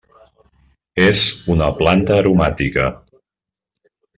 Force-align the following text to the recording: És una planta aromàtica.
És 1.03 1.21
una 1.57 1.67
planta 1.81 2.17
aromàtica. 2.23 2.89